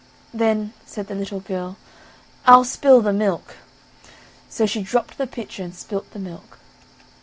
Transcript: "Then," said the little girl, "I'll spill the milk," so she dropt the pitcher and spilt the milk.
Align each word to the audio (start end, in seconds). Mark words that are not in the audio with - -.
"Then," 0.33 0.73
said 0.83 1.05
the 1.09 1.13
little 1.13 1.41
girl, 1.41 1.77
"I'll 2.47 2.63
spill 2.63 3.01
the 3.01 3.13
milk," 3.13 3.57
so 4.49 4.65
she 4.65 4.81
dropt 4.81 5.19
the 5.19 5.27
pitcher 5.27 5.61
and 5.61 5.75
spilt 5.75 6.09
the 6.09 6.17
milk. 6.17 6.57